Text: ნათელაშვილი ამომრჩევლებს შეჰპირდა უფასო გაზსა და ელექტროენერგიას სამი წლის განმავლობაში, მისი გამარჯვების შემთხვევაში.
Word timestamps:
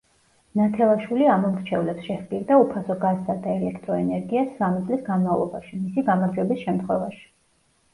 ნათელაშვილი 0.61 1.27
ამომრჩევლებს 1.33 2.07
შეჰპირდა 2.07 2.59
უფასო 2.63 2.97
გაზსა 3.05 3.37
და 3.45 3.55
ელექტროენერგიას 3.61 4.53
სამი 4.59 4.85
წლის 4.91 5.09
განმავლობაში, 5.15 5.83
მისი 5.87 6.11
გამარჯვების 6.13 6.69
შემთხვევაში. 6.71 7.29